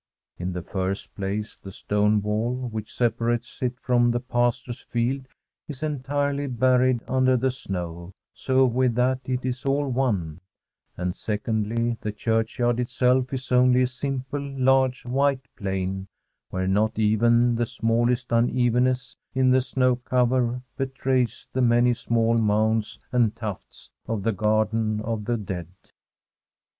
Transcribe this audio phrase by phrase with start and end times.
[0.39, 5.27] In the first place, the stone wall which separates it from the pastor's field
[5.67, 10.41] is entirely buried under the snow, so with that it is all one;
[10.97, 16.07] and secondly, the churchyard itself is only a simple large, white plain,
[16.49, 22.97] where not even the smallest unevenness in the snow cover betrays the many small mounds
[23.11, 25.67] and tufts of the garden of the dead.